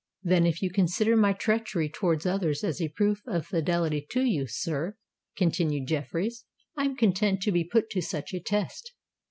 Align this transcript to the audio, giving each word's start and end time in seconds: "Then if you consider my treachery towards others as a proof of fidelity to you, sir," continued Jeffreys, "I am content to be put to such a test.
"Then 0.23 0.47
if 0.47 0.63
you 0.63 0.71
consider 0.71 1.15
my 1.15 1.31
treachery 1.31 1.87
towards 1.87 2.25
others 2.25 2.63
as 2.63 2.81
a 2.81 2.89
proof 2.89 3.21
of 3.27 3.45
fidelity 3.45 4.03
to 4.09 4.21
you, 4.23 4.47
sir," 4.47 4.95
continued 5.37 5.87
Jeffreys, 5.89 6.43
"I 6.75 6.85
am 6.85 6.95
content 6.97 7.43
to 7.43 7.51
be 7.51 7.63
put 7.63 7.91
to 7.91 8.01
such 8.01 8.33
a 8.33 8.39
test. 8.39 8.93